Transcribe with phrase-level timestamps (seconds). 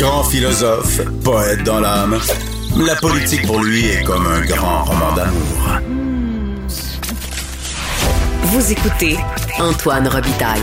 [0.00, 2.18] Grand philosophe, poète dans l'âme,
[2.86, 5.78] la politique pour lui est comme un grand roman d'amour.
[8.44, 9.18] Vous écoutez
[9.58, 10.62] Antoine Robitaille,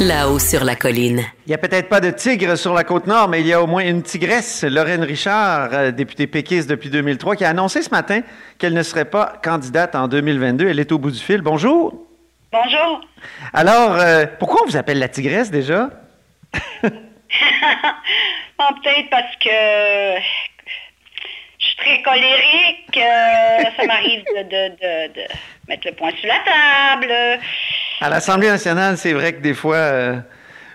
[0.00, 1.20] là-haut sur la colline.
[1.46, 3.62] Il n'y a peut-être pas de tigre sur la côte nord, mais il y a
[3.62, 7.90] au moins une tigresse, Lorraine Richard, euh, députée péquiste depuis 2003, qui a annoncé ce
[7.90, 8.22] matin
[8.58, 10.66] qu'elle ne serait pas candidate en 2022.
[10.66, 11.40] Elle est au bout du fil.
[11.40, 12.04] Bonjour.
[12.50, 13.00] Bonjour.
[13.52, 15.88] Alors, euh, pourquoi on vous appelle la tigresse déjà?
[18.82, 20.20] Peut-être parce que
[21.58, 22.96] je suis très colérique.
[22.96, 25.26] euh, ça m'arrive de, de- de- de
[25.68, 27.40] mettre le poing sur la table.
[28.00, 30.16] À l'Assemblée nationale, c'est vrai que des fois, euh,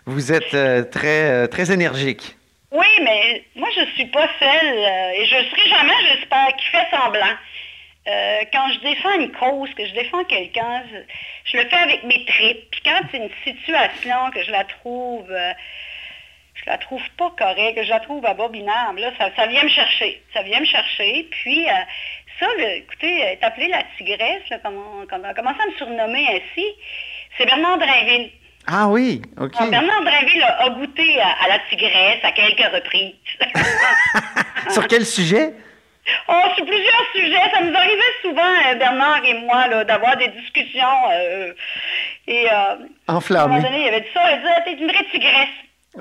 [0.05, 2.35] vous êtes euh, très, très énergique.
[2.71, 4.77] Oui, mais moi, je suis pas celle,
[5.15, 7.35] et je serai jamais, j'espère, qui fait semblant.
[8.53, 10.97] Quand je défends une cause, que je défends quelqu'un, je,
[11.51, 12.69] je le fais avec mes tripes.
[12.71, 15.27] Puis quand c'est une situation que je la trouve,
[16.63, 19.69] je la trouve pas correcte, que je la trouve abominable, là, ça, ça vient me
[19.69, 20.21] chercher.
[20.33, 21.27] Ça vient me chercher.
[21.31, 21.73] Puis euh,
[22.39, 25.65] ça, là, écoutez, est appelée la tigresse, là, comme on, comme on a commencé à
[25.67, 26.65] me surnommer ainsi,
[27.37, 28.31] c'est Bernard Drinville.
[28.69, 29.53] Ah oui, OK.
[29.57, 33.13] Alors, Bernard Drinville a, a goûté à, à la tigresse à quelques reprises.
[34.69, 35.53] Sur quel sujet?
[36.29, 40.87] Oh, sur plusieurs sujets, ça nous arrivait souvent, euh, Bernard et moi, d'avoir des discussions.
[41.11, 41.53] euh,
[42.27, 42.75] et euh,
[43.07, 45.49] à un moment donné, il avait dit ça, il disait, t'es une vraie tigresse.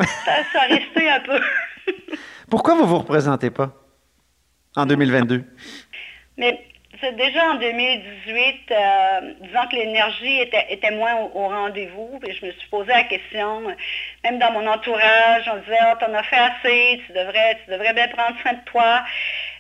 [0.05, 1.41] Ça, ça a resté un peu.
[2.51, 3.73] Pourquoi vous vous représentez pas
[4.77, 5.45] en 2022?
[6.37, 6.61] Mais
[7.01, 12.35] c'est déjà en 2018, euh, disant que l'énergie était, était moins au, au rendez-vous, puis
[12.35, 13.63] je me suis posé la question,
[14.25, 17.93] même dans mon entourage, on disait, oh, t'en as fait assez, tu devrais, tu devrais
[17.93, 19.03] bien prendre soin de toi.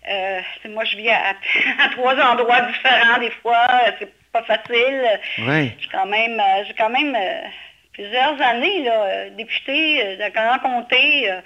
[0.09, 1.35] Euh, moi, je vis à,
[1.85, 3.67] à trois endroits différents des fois,
[3.99, 5.21] c'est pas facile.
[5.39, 5.73] Oui.
[5.79, 7.49] J'ai quand même, j'ai quand même euh,
[7.97, 11.31] plusieurs années là, euh, députée euh, de Grand Comté.
[11.31, 11.41] euh,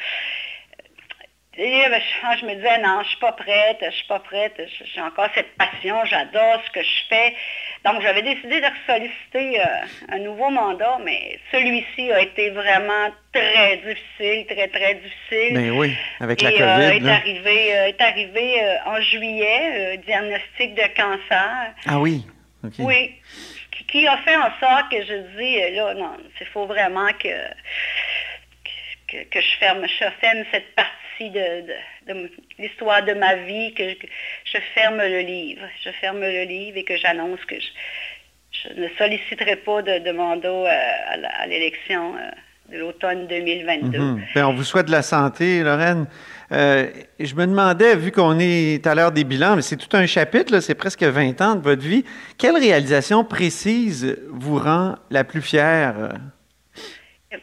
[1.58, 4.54] et ben, je, je me disais, non, je suis pas prête, je suis pas prête,
[4.94, 7.34] j'ai encore cette passion, j'adore ce que je fais.
[7.84, 9.60] Donc, j'avais décidé de solliciter
[10.10, 15.54] un nouveau mandat, mais celui-ci a été vraiment très difficile, très, très difficile.
[15.54, 16.96] Ben oui, avec la Et, euh, COVID.
[16.96, 17.14] est là.
[17.16, 21.74] arrivé, euh, est arrivé euh, en juillet, diagnostic de cancer.
[21.86, 22.24] Ah oui,
[22.64, 22.72] OK.
[22.78, 23.16] Oui.
[23.90, 27.28] Qui, a fait en sorte que je dis, euh, là, non, il faut vraiment que,
[29.08, 31.64] que, je ferme, je ferme cette partie de,
[32.58, 33.82] l'histoire de ma vie, que,
[34.44, 35.62] je ferme le livre.
[35.84, 40.48] Je ferme le livre et que j'annonce que je, ne solliciterai pas de, de mandat
[40.48, 42.30] euh, à, l'élection euh,
[42.72, 43.98] de l'automne 2022.
[43.98, 44.22] Mhm.
[44.34, 46.06] Ben, on vous souhaite de la santé, Lorraine.
[46.52, 46.88] Euh,
[47.20, 50.58] je me demandais, vu qu'on est à l'heure des bilans, mais c'est tout un chapitre,
[50.60, 52.04] c'est presque 20 ans de votre vie,
[52.38, 55.94] quelle réalisation précise vous rend la plus fière?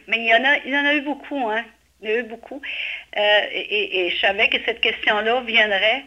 [0.08, 1.64] Mais il y en a, il y en a eu beaucoup, hein.
[2.02, 2.60] Il y en a eu beaucoup.
[3.16, 3.20] Euh,
[3.52, 6.04] et, et- je savais que cette question-là viendrait.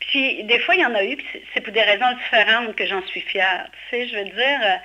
[0.00, 1.16] Puis des fois, il y en a eu,
[1.54, 3.68] c'est- pour des raisons différentes que j'en suis fière.
[3.90, 4.76] Tu sais, je veux dire, euh,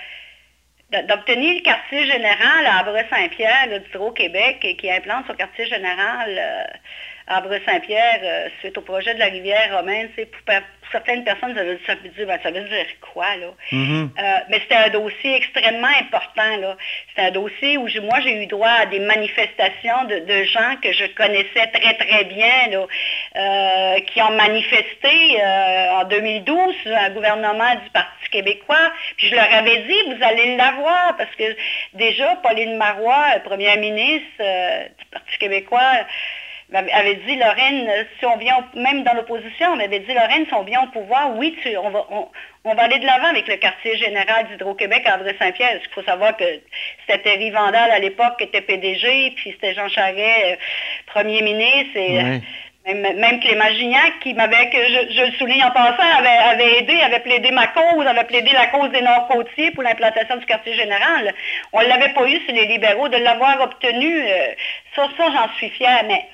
[0.91, 6.69] d'obtenir le quartier général à Abreu-Saint-Pierre, du Québec, et qui implante son quartier général
[7.31, 11.55] à Abreu-Saint-Pierre euh, suite au projet de la rivière romaine, c'est pour, pour certaines personnes,
[11.55, 11.63] ça
[11.95, 13.47] veut, dire, ben, ça veut dire quoi, là?
[13.71, 14.11] Mhm.
[14.17, 16.57] Euh, mais c'était un dossier extrêmement important.
[16.57, 16.75] là.
[17.09, 20.91] C'était un dossier où moi, j'ai eu droit à des manifestations de, de gens que
[20.91, 22.85] je connaissais très, très bien, là,
[23.35, 28.91] euh, qui ont manifesté euh, en 2012 sur un gouvernement du Parti québécois.
[29.17, 31.55] Puis je leur avais dit, vous allez l'avoir, parce que
[31.93, 34.37] déjà, Pauline Marois, première ministre
[34.99, 36.05] du Parti québécois,
[36.73, 37.89] avait dit, Lorraine,
[38.19, 41.35] si on vient, même dans l'opposition, on m'avait dit, Lorraine, si on vient au pouvoir,
[41.35, 42.27] oui, tu- on, va, on,
[42.63, 45.79] on va aller de l'avant avec le quartier général d'Hydro-Québec à André-Saint-Pierre.
[45.83, 46.45] Il faut savoir que
[47.05, 50.55] c'était Terry Vandal à l'époque qui était PDG, puis c'était Jean Charest, euh,
[51.07, 52.93] premier ministre, et euh, Ouais.
[52.95, 56.77] même, même Clément Gignac, qui m'avait, que je, je le souligne en passant, avait, avait
[56.79, 60.73] aidé, avait plaidé ma cause, avait plaidé la cause des Nord-Côtiers pour l'implantation du quartier
[60.73, 61.33] général.
[61.73, 64.47] On ne l'avait pas eu sur les libéraux, de l'avoir obtenu, euh,
[64.95, 66.25] ça, ça j'en suis fière, mais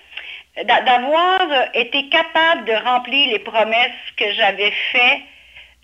[0.64, 1.40] d'avoir
[1.74, 5.22] été capable de remplir les promesses que j'avais faites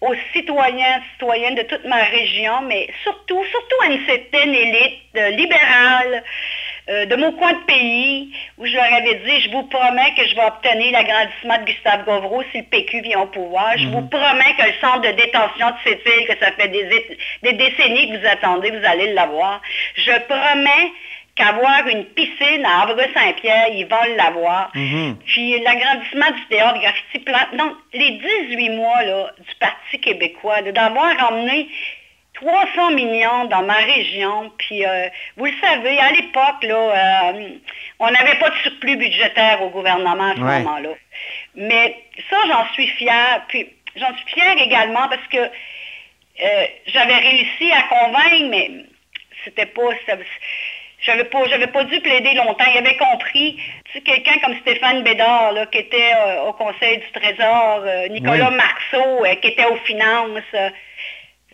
[0.04, 5.30] aux citoyens, citoyennes de toute ma région, mais surtout, surtout à une certaine élite euh,
[5.30, 6.24] libérale
[6.90, 10.28] euh, de mon coin de pays, où je leur avais dit, je vous promets que
[10.28, 13.78] je vais obtenir l'agrandissement de Gustave Govreau si le PQ vient au pouvoir.
[13.78, 17.54] Je vous promets que le centre de détention de cette ville, que ça fait des
[17.54, 19.62] décennies que vous attendez, vous allez l'avoir.
[19.96, 20.92] Je promets
[21.36, 24.72] qu'avoir une piscine à Havre-Saint-Pierre, ils vont l'avoir.
[25.26, 27.40] Puis l'agrandissement du théâtre graffiti plan.
[27.54, 28.12] Donc, les
[28.50, 31.68] 18 mois là, du Parti québécois, d'avoir emmené
[32.36, 35.08] 300 millions dans ma région, puis euh,
[35.38, 36.76] vous le savez, à l'époque, là,
[37.34, 37.50] euh,
[38.00, 40.60] on n'avait pas de surplus budgétaire au gouvernement à ce Ouais.
[40.60, 40.90] moment-là.
[41.56, 41.96] Mais
[42.30, 43.44] ça, j'en suis fière.
[43.48, 48.72] Puis j'en suis fière également parce que euh, j'avais réussi à convaincre, mais
[49.46, 49.90] c'était pas.
[50.08, 50.18] ça-
[51.04, 52.64] J'avais pas, j'avais pas dû plaider longtemps.
[52.74, 53.58] Il avait compris.
[53.86, 58.08] Tu sais, quelqu'un comme Stéphane Bédard, là, qui était euh, au Conseil du Trésor, euh,
[58.08, 58.56] Nicolas Oui.
[58.56, 60.72] Marceau, euh, qui était aux finances,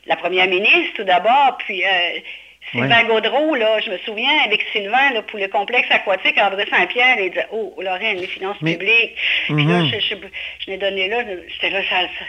[0.06, 1.84] la première ministre tout d'abord, puis
[2.72, 3.04] Sylvain.
[3.08, 7.30] Gaudreau, là, je me souviens, avec Sylvain, là, pour le complexe aquatique à André-Saint-Pierre, il
[7.30, 9.16] disait, oh, Lorraine, les finances Mais- publiques.
[9.48, 9.88] Puis là, Mhm.
[9.88, 10.16] je, je,
[10.66, 12.26] je l'ai donné là, j'étais là, ça, ça-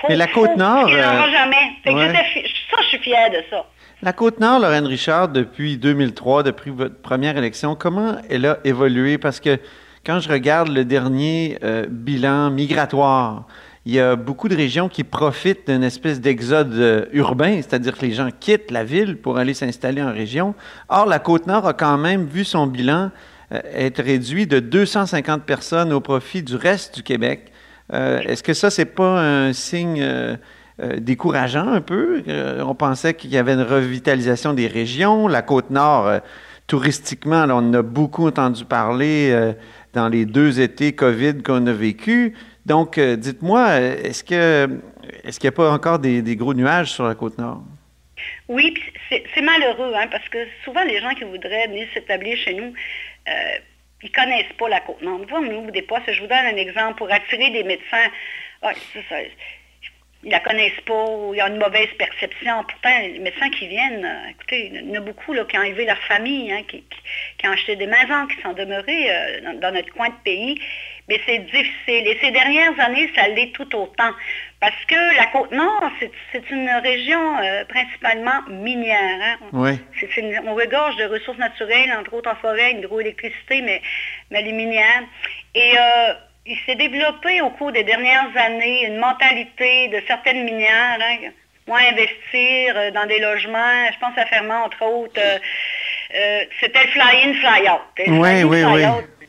[0.00, 1.56] faut, Mais la Côte-Nord, euh, jamais.
[1.84, 2.12] Fait ouais.
[2.12, 3.66] ça, je suis fière de ça.
[4.00, 9.18] La Côte-Nord, Lorraine Richard, depuis 2003, depuis votre première élection, comment elle a évolué?
[9.18, 9.58] Parce que
[10.06, 13.46] quand je regarde le dernier euh, bilan migratoire,
[13.84, 18.06] il y a beaucoup de régions qui profitent d'une espèce d'exode euh, urbain, c'est-à-dire que
[18.06, 20.54] les gens quittent la ville pour aller s'installer en région.
[20.88, 23.10] Or, la Côte-Nord a quand même vu son bilan
[23.52, 27.50] euh, être réduit de 250 personnes au profit du reste du Québec.
[27.92, 30.06] Euh, Est-ce que ça, c'est pas un signe
[30.98, 32.22] décourageant un peu?
[32.60, 35.28] On pensait qu'il y avait une revitalisation des régions.
[35.28, 36.20] La Côte-Nord,
[36.66, 39.54] touristiquement, on en a beaucoup entendu parler
[39.92, 42.34] dans les deux étés COVID qu'on a vécu.
[42.64, 44.80] Donc, euh, dites-moi, est-ce que
[45.24, 47.62] est-ce qu'il n'y a pas encore des, gros nuages sur la Côte-Nord?
[48.48, 52.54] Oui, puis c'est malheureux, hein, parce que souvent les gens qui voudraient venir s'établir chez
[52.54, 52.72] nous,
[53.28, 53.58] euh,
[54.02, 55.18] ils connaissent pas la Côte-Nord.
[55.18, 56.12] Nous, on ouvre des postes.
[56.12, 58.10] Je vous donne un exemple pour attirer des médecins.
[60.24, 62.62] Ils la connaissent pas, ou ils ont une mauvaise perception.
[62.64, 65.62] Pourtant, les médecins qui viennent, euh, écoutez, il y en a beaucoup là, qui ont
[65.62, 67.00] élevé leur famille, hein, qui, qui-
[67.38, 70.60] qui ont acheté des maisons, qui sont demeurés euh, dans, dans notre coin de pays.
[71.08, 72.06] Mais c'est difficile.
[72.06, 74.12] Et ces dernières années, ça l'est tout autant.
[74.60, 79.18] Parce que la Côte-Nord, c'est- une région euh, principalement minière.
[79.20, 79.36] hein.
[79.52, 79.72] Oui.
[80.16, 83.82] Une- on regorge de ressources naturelles, entre autres en forêt, hydroélectricité, mais,
[84.30, 85.02] mais les minières.
[85.56, 86.14] Et euh,
[86.46, 91.30] il s'est développé au cours des dernières années une mentalité de certaines minières, hein,
[91.68, 93.86] moins investir euh, dans des logements.
[93.92, 95.20] Je pense à Fermont, entre autres.
[95.20, 95.38] euh,
[96.14, 97.80] euh, C'était le fly-in, fly-out.
[98.08, 98.82] Oui, oui, oui.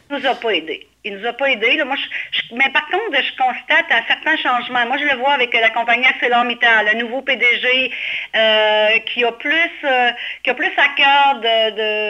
[0.10, 0.88] il nous a pas aidés.
[1.06, 1.76] Il nous a pas aidés.
[1.78, 1.86] là.
[1.86, 4.86] Moi, je- je- mais par contre, je constate un certain changement.
[4.88, 7.92] Moi, je le vois avec la compagnie ArcelorMittal, le nouveau PDG
[8.36, 10.12] euh, qui a plus euh,
[10.44, 11.58] qui a plus à cœur de,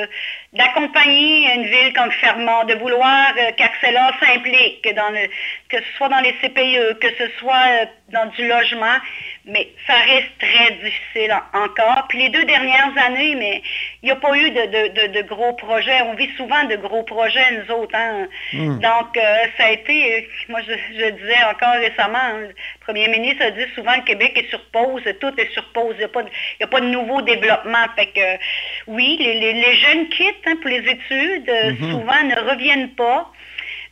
[0.06, 0.10] de-
[0.54, 5.28] d'accompagner une ville comme Fermont, de vouloir euh, qu'Arcelor s'implique, dans le,
[5.70, 8.98] que ce soit dans les CPE, que ce soit euh, dans du logement,
[9.46, 12.06] mais ça reste très difficile en- encore.
[12.08, 13.64] Puis les deux dernières années, mais
[14.04, 16.02] il n'y a pas eu de, de- de- de gros projets.
[16.04, 17.96] On vit souvent de gros projets, nous autres.
[17.96, 18.28] hein.
[18.80, 21.10] Donc, euh, ça a été, moi je, je
[21.50, 25.34] encore récemment, hein, le premier ministre a dit souvent le Québec est sur pause, tout
[25.38, 27.86] est sur pause, il n'y a, pas de- il y a pas de nouveau développement.
[27.96, 28.44] Fait que,
[28.88, 33.32] oui, les, les- les jeunes quittent hein, pour les études, euh, souvent ne reviennent pas.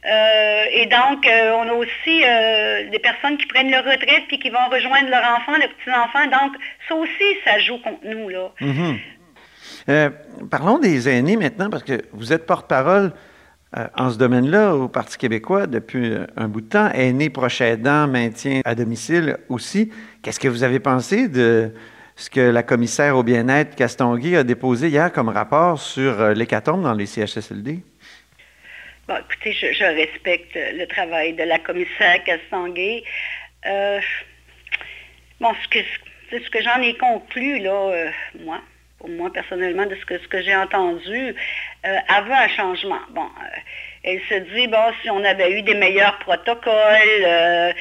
[0.03, 4.39] Euh, et donc, euh, on a aussi euh, des personnes qui prennent leur retraite puis
[4.39, 6.25] qui vont rejoindre leurs enfants, leurs petits-enfants.
[6.25, 6.53] Donc,
[6.89, 8.50] ça aussi, ça joue contre nous, là.
[8.61, 8.97] Mhm.
[10.50, 13.11] Parlons des aînés maintenant, parce que vous êtes porte-parole
[13.77, 16.89] euh, en ce domaine-là au Parti québécois depuis euh, un bout de temps.
[16.93, 19.93] Aînés, proches aidants, maintien à domicile aussi.
[20.21, 21.73] Qu'est-ce que vous avez pensé de
[22.17, 26.83] ce que la commissaire au bien-être Castonguay a déposé hier comme rapport sur euh, l'hécatombe
[26.83, 27.79] dans les CHSLD?
[29.07, 33.03] Bon, écoutez, je, respecte le travail de la commissaire Castonguay.
[35.39, 35.79] Bon, ce que,
[36.31, 38.11] ce que j'en ai conclu, là,
[38.43, 38.59] moi,
[39.07, 41.35] moi personnellement, de ce que, j'ai entendu,
[41.83, 43.00] elle veut un changement.
[43.09, 43.57] Bon, euh,
[44.03, 47.71] elle se dit, bon, si on avait eu des meilleurs protocoles, euh,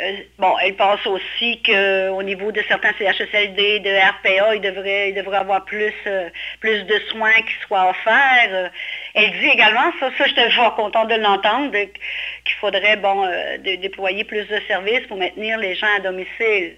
[0.00, 5.14] euh, bon, elle pense aussi qu'au niveau de certains CHSLD, de RPA, il devrait, il
[5.14, 6.28] devrait avoir plus, euh,
[6.60, 8.48] plus de soins qui soient offerts.
[8.50, 8.68] Euh,
[9.14, 14.24] elle dit également, ça, ça, j'étais fort content de l'entendre, qu'il faudrait, bon, euh, déployer
[14.24, 16.76] plus de services pour maintenir les gens à domicile.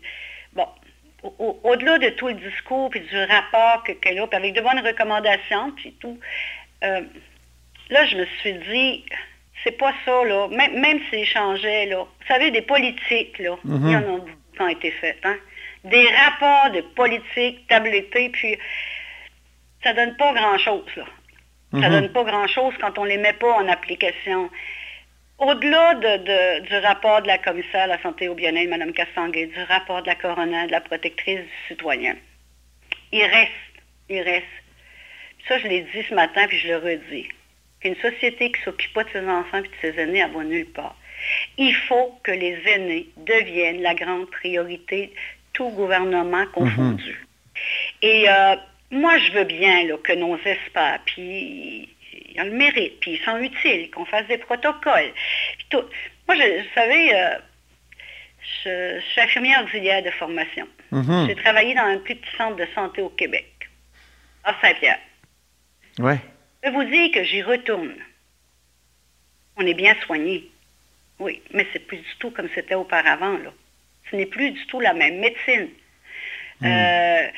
[0.52, 0.66] Bon,
[1.22, 4.52] au- au- au-delà de tout le discours puis du rapport que- qu'elle a, puis avec
[4.54, 6.18] de bonnes recommandations, puis tout,
[6.84, 7.02] euh,
[7.90, 9.04] là, je me suis dit,
[9.64, 10.48] c'est pas ça, là.
[10.48, 11.98] Même, même s'ils changeaient, là.
[12.04, 15.36] Vous savez, des politiques, là, il y en a beaucoup qui ont été faites, hein.
[15.84, 18.58] Des rapports de politique tablettés, puis
[19.82, 21.04] ça donne pas grand-chose, là.
[21.82, 24.50] Ça donne pas grand-chose quand on les met pas en application.
[25.38, 29.46] Au-delà de- de- du rapport de la commissaire à la santé au bien-être, Mme Castanguay,
[29.46, 32.16] du rapport de la coroner, de la protectrice du citoyen,
[33.12, 33.52] il reste,
[34.10, 34.44] il reste.
[35.50, 37.28] Ça, je l'ai dit ce matin, puis je le redis,
[37.80, 40.44] qu'une société qui ne s'occupe pas de ses enfants et de ses aînés, elle va
[40.44, 40.94] nulle part.
[41.58, 45.12] Il faut que les aînés deviennent la grande priorité,
[45.52, 47.26] tout gouvernement confondu.
[48.00, 48.54] Et euh,
[48.92, 53.24] moi, je veux bien là, que nos experts, puis ils ont le mérite, puis ils
[53.24, 55.12] sont utiles, qu'on fasse des protocoles.
[55.68, 55.82] tout.
[56.28, 57.38] Moi, je, vous savez, euh,
[58.64, 60.68] je, je suis infirmière auxiliaire de formation.
[60.92, 61.26] Mhm.
[61.26, 63.50] J'ai travaillé dans un plus petit centre de santé au Québec,
[64.44, 65.00] à Saint-Pierre.
[65.98, 66.18] Ouais.
[66.62, 67.94] Je peux vous dire que j'y retourne.
[69.56, 70.50] On est bien soigné.
[71.18, 73.36] Oui, mais c'est plus du tout comme c'était auparavant.
[73.38, 73.52] Là.
[74.10, 75.68] Ce n'est plus du tout la même médecine.
[76.60, 76.66] Hmm.
[76.66, 77.28] Euh,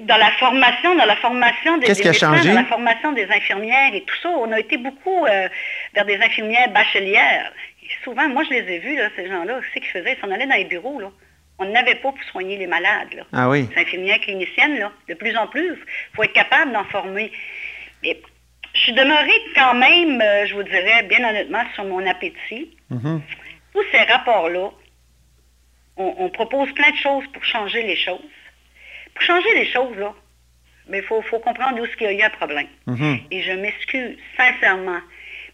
[0.00, 4.02] dans la formation, dans la formation des, des médecins, dans la formation des infirmières et
[4.02, 5.48] tout ça, on a été beaucoup euh,
[5.94, 7.52] vers des infirmières bachelières.
[7.82, 10.30] Et souvent, moi je les ai vus, là, ces gens-là, c'est qu'ils faisaient, ils s'en
[10.30, 11.00] allaient dans les bureaux.
[11.00, 11.10] Là.
[11.58, 13.12] On n'avait pas pour soigner les malades.
[13.14, 13.68] Là Ah oui.
[13.74, 15.72] les infirmières cliniciennes, là, de plus en plus.
[15.72, 17.32] Il faut être capable d'en former.
[18.02, 18.20] Mais
[18.74, 22.76] je suis demeurée quand même, euh, je vous dirais, bien honnêtement, sur mon appétit.
[22.90, 23.20] Mhm.
[23.74, 24.70] Tous ces rapports-là,
[25.96, 28.20] on, on propose plein de choses pour changer les choses.
[29.14, 30.14] Pour changer les choses, là,
[30.88, 32.68] mais il faut, faut comprendre où qu'il y a eu un problème.
[32.86, 33.18] Mhm.
[33.32, 35.00] Et je m'excuse sincèrement.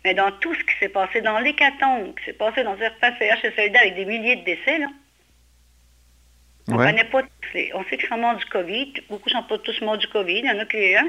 [0.05, 3.75] Mais dans tout ce qui s'est passé, dans l'hécatombe, qui s'est passé dans certains CHSLD
[3.79, 4.89] avec des milliers de décès, là,
[6.69, 6.87] on Ouais.
[6.87, 8.93] connaît pas tous les- On sait qu'ils sont morts du COVID.
[9.11, 10.39] Beaucoup sont pas tous morts du COVID.
[10.41, 11.07] Il y en a qui, hein,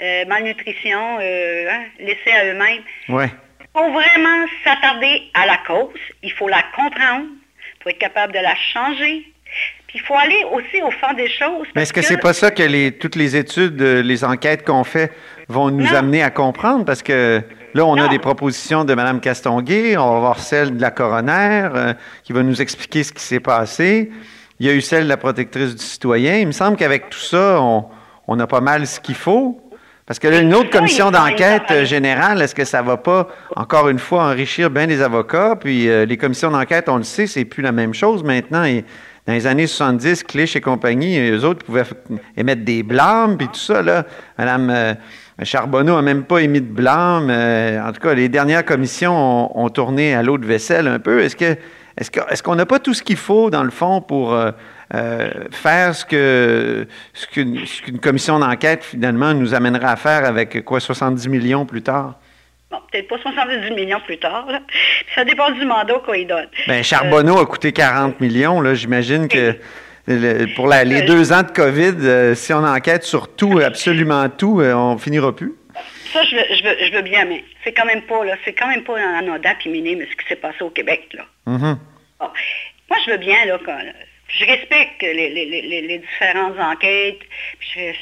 [0.00, 2.82] euh, malnutrition, euh, hein, laissés à eux-mêmes.
[3.08, 3.30] Ouais.
[3.60, 5.98] Il faut vraiment s'attarder à la cause.
[6.22, 7.26] Il faut la comprendre
[7.80, 9.24] pour être capable de la changer.
[9.88, 11.66] Puis il faut aller aussi au fond des choses.
[11.74, 14.82] Mais est-ce que c'est pas ça que les, toutes les études, euh, les enquêtes qu'on
[14.84, 15.12] fait
[15.48, 15.94] vont nous Non.
[15.96, 16.84] amener à comprendre?
[16.84, 17.42] Parce que
[17.74, 21.68] là, on a des propositions de Mme Castonguay, on va voir celle de la coroner
[21.74, 21.94] euh,
[22.24, 24.10] qui va nous expliquer ce qui s'est passé.
[24.60, 26.36] Il y a eu celle de la protectrice du citoyen.
[26.36, 27.86] Il me semble qu'avec tout ça, on,
[28.28, 29.60] on a pas mal ce qu'il faut.
[30.06, 33.88] Parce que là, une autre commission d'enquête euh, générale, est-ce que ça va pas, encore
[33.88, 35.56] une fois, enrichir bien les avocats?
[35.56, 38.64] Puis euh, les commissions d'enquête, on le sait, c'est plus la même chose maintenant.
[38.64, 38.84] Et
[39.26, 41.84] dans les années 70, Clich et compagnie, eux autres pouvaient
[42.36, 44.04] émettre des blâmes, puis tout ça, là.
[44.36, 44.94] Madame euh,
[45.42, 47.28] Charbonneau n'a même pas émis de blâme.
[47.30, 50.98] Euh, en tout cas, les dernières commissions ont, ont tourné à l'eau de vaisselle un
[50.98, 51.20] peu.
[51.20, 51.56] Est-ce que
[51.98, 54.50] est-ce qu'on n'a pas tout ce qu'il faut, dans le fond, pour euh,
[54.94, 56.86] euh, faire ce qu'une
[57.66, 62.14] ce commission d'enquête, finalement, nous amènera à faire avec, quoi, 70 millions plus tard?
[62.70, 64.46] Bon, peut-être pas 70 millions plus tard.
[64.48, 64.60] là.
[65.14, 66.48] Ça dépend du mandat qu'on y donne.
[66.66, 68.60] Bien, Charbonneau a coûté 40 millions.
[68.60, 69.54] Là, j'imagine que
[70.08, 73.60] le- pour la- les Euh, deux ans de COVID, euh, si on enquête sur tout,
[73.64, 75.54] absolument tout, euh, on finira plus.
[76.14, 78.52] Ça, je veux, je veux, je veux bien, mais c'est quand même pas, là, c'est
[78.52, 81.26] quand même pas anodin puis minime ce qui s'est passé au Québec, là.
[81.46, 81.76] Mhm.
[82.20, 82.30] Bon.
[82.88, 83.80] Moi, je veux bien, là, quand-
[84.28, 87.18] je respecte les, les- les- les- différentes enquêtes.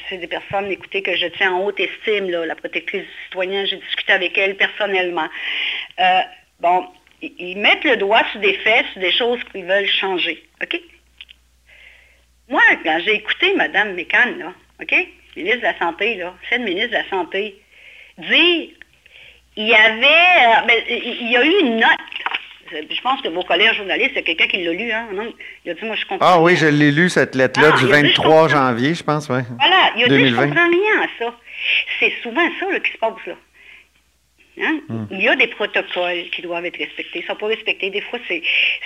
[0.09, 3.65] C'est des personnes, écoutez, que je tiens en haute estime, là, la protectrice du citoyen.
[3.65, 5.27] J'ai discuté avec elle personnellement.
[5.99, 6.21] Euh,
[6.59, 6.87] bon,
[7.21, 10.43] ils, mettent le doigt sur des faits, sur des choses qu'ils veulent changer.
[10.61, 10.79] OK?
[12.47, 14.93] Moi, quand j'ai écouté Mme Mécan, là, OK?
[15.35, 17.55] Ministre de la Santé, là, celle ministre de la Santé,
[18.17, 18.69] dire
[19.55, 21.89] il y avait, euh, ben, il y a eu une note.
[22.71, 25.07] Je pense que vos collègues journalistes, il y a quelqu'un qui l'a lu, hein?
[25.13, 25.31] Non,
[25.63, 26.25] il a dit, moi, je comprends.
[26.27, 28.47] Ah oui, je l'ai lu, cette lettre-là, Ah, du il a dit, je 23 comprends.
[28.49, 29.41] janvier, je pense, oui.
[29.59, 30.47] Voilà, il a dit, je 2020.
[30.47, 31.35] comprends rien à ça.
[31.99, 33.35] C'est souvent ça là, qui se passe, là.
[34.61, 34.79] Hein?
[34.89, 35.05] Hmm.
[35.11, 37.19] Il y a des protocoles qui doivent être respectés.
[37.19, 37.89] Ils ne sont pas respectés.
[37.91, 38.41] Des fois, c'est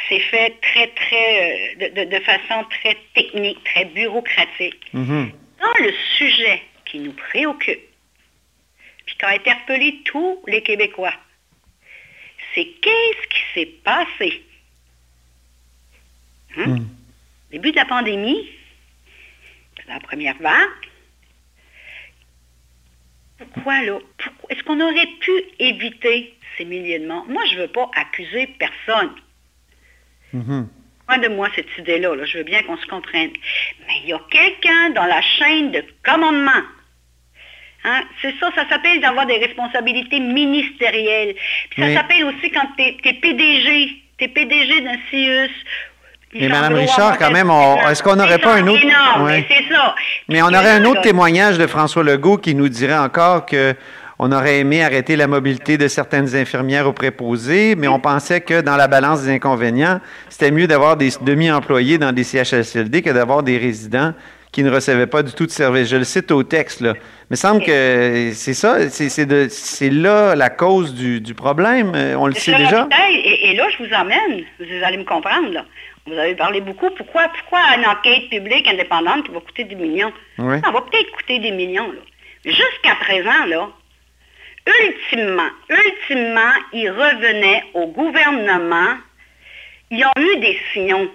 [0.09, 4.81] c'est fait très, très, euh, de, de- de façon très technique, très bureaucratique.
[4.93, 5.31] Mhm.
[5.61, 7.79] Dans le sujet qui nous préoccupe,
[9.17, 11.13] qui a interpellé tous les Québécois,
[12.53, 14.43] c'est qu'est-ce qui s'est passé?
[16.57, 16.77] Hein?
[17.51, 18.49] Début de la pandémie,
[19.87, 20.69] la première vague,
[23.37, 23.99] pourquoi là?
[24.17, 27.25] Pourquoi- Est-ce qu'on aurait pu éviter ces milliers de morts?
[27.27, 29.15] Moi, je ne veux pas accuser personne.
[30.33, 30.67] Mhm.
[31.07, 32.25] Loin de moi cette idée-là, là.
[32.25, 33.31] je veux bien qu'on se comprenne.
[33.87, 36.63] Mais il y a quelqu'un dans la chaîne de commandement.
[37.89, 38.01] Hein?
[38.21, 41.35] C'est ça, ça s'appelle d'avoir des responsabilités ministérielles.
[41.69, 45.49] Puis ça s'appelle aussi quand tu es, PDG, tu es PDG d'un CIUS.
[46.33, 47.49] Mais Madame Richard, quand même,
[47.89, 48.83] est-ce qu'on n'aurait pas un autre-
[49.23, 49.45] Ouais.
[49.49, 49.95] mais ça.
[50.27, 53.73] Mais on aurait un autre témoignage de François Legault qui nous dirait encore que
[54.19, 58.61] on aurait aimé arrêter la mobilité de certaines infirmières aux préposés, mais on pensait que
[58.61, 63.43] dans la balance des inconvénients, c'était mieux d'avoir des demi-employés dans des CHSLD que d'avoir
[63.43, 64.13] des résidents
[64.57, 65.87] qui ne recevaient pas du tout de service.
[65.87, 66.93] Je le cite au texte, là.
[67.29, 71.35] Mais il semble que c'est ça, c'est- c'est de- c'est là la cause du, du
[71.35, 71.91] problème.
[71.93, 72.87] Euh, On le sait déjà?
[73.13, 75.51] Et, et là, je vous emmène, vous allez me comprendre.
[75.53, 75.63] Là.
[76.07, 76.89] Vous avez parlé beaucoup.
[76.89, 80.11] Pourquoi, pourquoi une enquête publique indépendante qui va coûter des millions?
[80.39, 80.55] Oui.
[80.65, 81.91] Ça va peut-être coûter des millions.
[81.91, 82.01] Là.
[82.43, 83.69] Jusqu'à présent, là,
[84.87, 88.95] ultimement, ultimement, ils revenaient au gouvernement.
[89.91, 91.11] Ils ont eu des signaux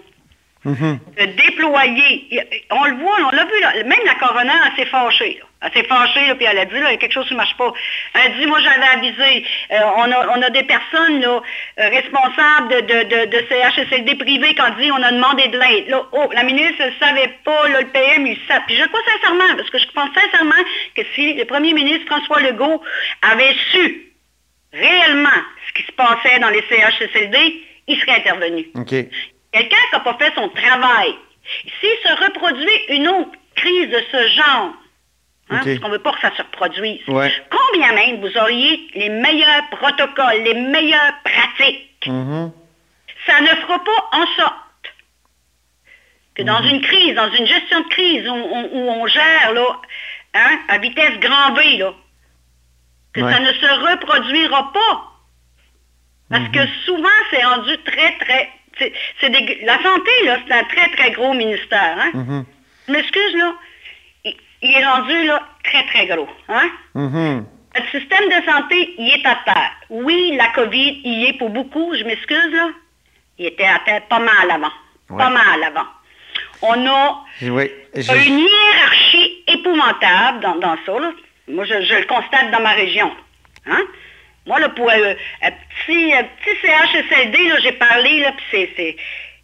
[0.65, 1.01] Mhm.
[1.19, 2.29] de déployer.
[2.71, 5.41] On le voit, on l'a vu, même la coroner, elle s'est fâchée.
[5.61, 7.39] Elle s'est fâchée, puis elle a dit, là, il y a quelque chose qui ne
[7.39, 7.73] marche pas.
[8.15, 9.45] Elle dit, moi, j'avais avisé.
[9.71, 11.41] Euh, on, a, des personnes là,
[11.79, 15.97] euh, responsables de, de, de, CHSLD privés qui ont dit, on a demandé de l'aide.
[16.13, 18.63] Oh, la ministre ne savait pas, là, le PM, il savait.
[18.67, 20.63] Puis je crois sincèrement, parce que je pense sincèrement
[20.97, 22.83] que si le premier ministre François Legault
[23.23, 24.13] avait su
[24.73, 25.29] réellement
[25.69, 28.67] ce qui se passait dans les CHSLD, il serait intervenu.
[29.53, 31.15] Quelqu'un qui n'a pas fait son travail,
[31.81, 34.73] s'il se reproduit une autre crise de ce genre,
[35.51, 37.33] hein, parce qu'on ne veut pas que ça se reproduise, Ouais.
[37.51, 42.53] combien même vous auriez les meilleurs protocoles, les meilleures pratiques, Mhm.
[43.27, 44.57] ça ne fera pas en sorte
[46.35, 49.81] que dans une crise, dans une gestion de crise où, on- où on gère là,
[50.35, 51.93] hein, à vitesse grand V, là,
[53.13, 53.31] que Ouais.
[53.33, 55.09] ça ne se reproduira pas.
[56.31, 58.49] Parce que souvent, c'est rendu très, très...
[58.79, 61.97] c'est- des- la santé, là, c'est un très, très gros ministère.
[61.99, 62.11] Hein?
[62.15, 62.45] Mhm.
[62.89, 63.55] Je m'excuse, là.
[64.25, 66.29] Il, il est rendu, là, très, très gros.
[66.49, 66.71] Hein?
[66.95, 67.47] Mhm.
[67.75, 69.73] Le système de santé, il est à terre.
[69.89, 72.69] Oui, la COVID, il y est pour beaucoup, je m'excuse, là.
[73.39, 74.73] Il était à terre pas mal avant.
[75.11, 75.19] Ouais.
[75.19, 75.87] Pas mal avant.
[76.63, 77.71] On a Oui.
[78.27, 80.93] une hiérarchie épouvantable dans, dans ça.
[81.01, 81.13] là.
[81.49, 83.11] Moi, je, je le constate dans ma région.
[83.67, 83.81] Hein?
[84.47, 88.97] Moi, là, pour euh, un petit, un petit CHSLD, j'ai parlé, là, puis c'est,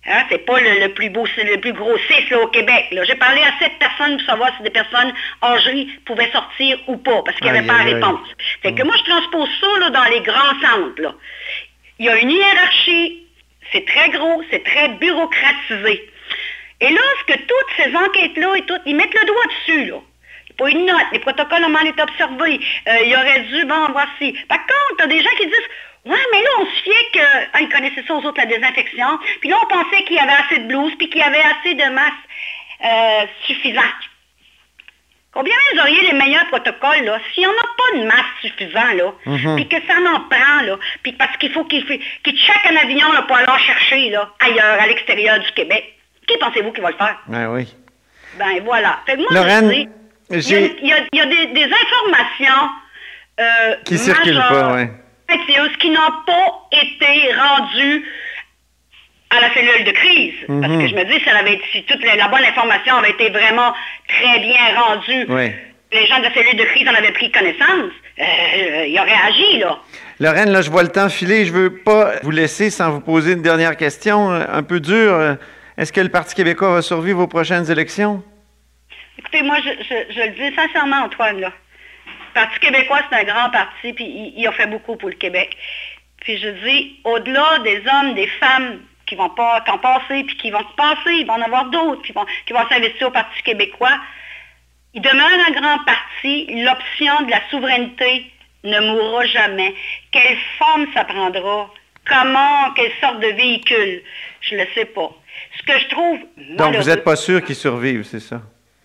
[0.06, 2.86] hein, c'est pas le, le plus beau, c'est le plus gros 6 là, au Québec.
[2.90, 7.22] J'ai parlé à sept personnes pour savoir si des personnes âgées pouvaient sortir ou pas,
[7.22, 8.28] parce qu'il n'y avait pas de réponse.
[8.62, 11.00] Fait que moi, je transpose ça là, dans les grands centres.
[11.00, 11.14] Là.
[12.00, 13.22] Il y a une hiérarchie,
[13.72, 16.10] c'est très gros, c'est très bureaucratisé.
[16.80, 20.00] Et là, ce que toutes ces enquêtes-là et tout, ils mettent le doigt dessus, là.
[20.58, 24.32] Pas une note, les protocoles ont mal été observés, euh, il aurait dû, bon, voici.
[24.48, 25.68] Par contre, tu as des gens qui disent,
[26.04, 29.56] ouais, mais là, on se fiait qu'ils connaissaient ça aux autres, la désinfection, puis là,
[29.62, 32.12] on pensait qu'il y avait assez de blouses, puis qu'il y avait assez de masse
[32.84, 33.84] euh, suffisante.
[35.32, 38.94] Combien vous auriez les meilleurs protocoles, là, s'il n'y en a pas de masse suffisante,
[38.94, 39.56] là, Mhm.
[39.56, 43.12] puis que ça en prend, là, puis parce qu'il faut qu'il qu'il check un avion,
[43.12, 45.94] là, pour aller en chercher, là, ailleurs, à l'extérieur du Québec.
[46.26, 47.18] Qui pensez-vous qui va le faire?
[47.28, 47.68] Ben oui.
[48.38, 49.00] Ben voilà.
[49.06, 49.88] Fait que moi, Lorraine, je dis,
[50.30, 52.68] il y a, il y a- il y a des, des informations
[53.40, 54.90] euh, Qui circulent pas, ouais.
[55.78, 58.04] qui n'ont pas été rendues
[59.30, 60.34] à la cellule de crise.
[60.46, 60.80] Parce Mhm.
[60.80, 63.72] que je me dis, avait été- si toute la, la bonne information avait été vraiment
[64.08, 65.52] très bien rendue, Oui.
[65.92, 69.58] les gens de la cellule de crise en avaient pris connaissance, euh, ils auraient agi,
[69.58, 69.78] là.
[70.20, 71.44] Lorraine, là, je vois le temps filer.
[71.44, 75.12] Je veux pas vous laisser sans vous poser une dernière question euh, un peu dure.
[75.14, 75.34] Euh,
[75.76, 78.24] Est-ce que le Parti québécois va survivre aux prochaines élections?
[79.18, 81.52] Écoutez, moi, je, je- je le dis sincèrement, Antoine, là.
[82.06, 85.14] Le Parti québécois, c'est un grand parti, puis il, il a fait beaucoup pour le
[85.16, 85.56] Québec.
[86.20, 90.50] Puis je dis, au-delà des hommes, des femmes qui vont pas ont passé, puis qui
[90.50, 93.42] vont se passer, il va en avoir d'autres qui vont, qui vont s'investir au Parti
[93.42, 93.98] québécois,
[94.94, 96.46] il demeure un grand parti.
[96.62, 98.26] L'option de la souveraineté
[98.64, 99.74] ne mourra jamais.
[100.12, 101.70] Quelle forme ça prendra?
[102.06, 104.02] Comment, quelle sorte de véhicule?
[104.42, 105.10] Je ne le sais pas.
[105.58, 106.18] Ce que je trouve
[106.56, 108.40] Donc, vous n'êtes pas sûr qu'ils survivent, c'est ça?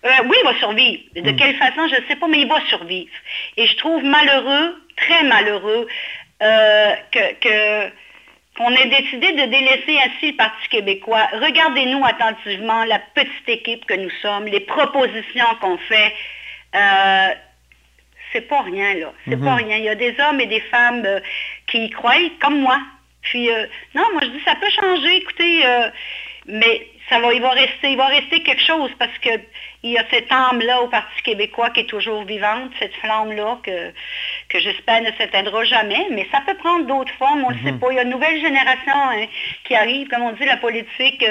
[0.05, 1.01] Euh, oui, il va survivre.
[1.15, 3.11] De quelle façon, je ne sais pas, mais il va survivre.
[3.57, 5.87] Et je trouve malheureux, très malheureux,
[6.41, 7.91] euh, que, que-
[8.57, 11.27] qu'on ait décidé de délaisser ainsi le Parti québécois.
[11.33, 16.13] Regardez-nous attentivement la petite équipe que nous sommes, les propositions qu'on fait.
[16.75, 17.29] Euh,
[18.31, 19.13] c'est pas rien, là.
[19.27, 19.77] C'est pas rien.
[19.77, 21.19] Il y a des hommes et des femmes euh,
[21.67, 22.79] qui y croient, comme moi.
[23.21, 25.63] Puis, euh, non, moi, je dis, ça peut changer, écoutez,
[26.45, 29.29] mais ça va, il va rester, il va rester quelque chose parce que
[29.83, 33.91] il y a cette âme-là au Parti québécois qui est toujours vivante, cette flamme-là que,
[34.49, 37.73] que j'espère ne s'éteindra jamais, mais ça peut prendre d'autres formes, on ne le sait
[37.73, 37.87] pas.
[37.91, 39.25] Il y a une nouvelle génération hein,
[39.65, 41.23] qui arrive, comme on dit, la politique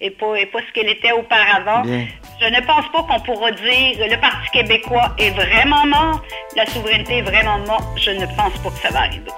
[0.00, 1.82] n'est pas, est pas ce qu'elle était auparavant.
[1.84, 6.22] Je ne pense pas qu'on pourra dire le Parti québécois est vraiment mort,
[6.56, 7.86] la souveraineté est vraiment morte.
[7.96, 9.30] Je ne pense pas que ça va arriver.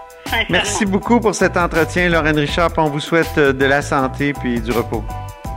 [0.48, 2.70] Merci beaucoup pour cet entretien, Lorraine Richard.
[2.76, 5.04] On vous souhaite de la santé puis du repos.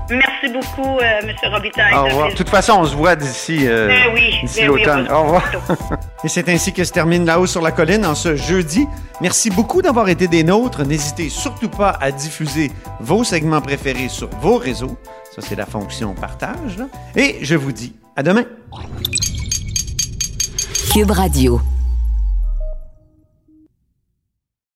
[0.09, 1.33] Merci beaucoup, euh, M.
[1.51, 1.93] Robitaille.
[1.93, 2.29] Au revoir.
[2.29, 5.07] De toute façon, on se voit d'ici euh, Ben oui, ben oui, l'automne.
[5.11, 5.43] Au revoir.
[6.23, 8.87] Et c'est ainsi que se termine La Haut sur la Colline en ce jeudi.
[9.21, 10.83] Merci beaucoup d'avoir été des nôtres.
[10.83, 14.97] N'hésitez surtout pas à diffuser vos segments préférés sur vos réseaux.
[15.35, 16.77] Ça, c'est la fonction partage.
[16.77, 16.85] là.
[17.15, 18.43] Et je vous dis à demain.
[20.93, 21.59] Cube Radio.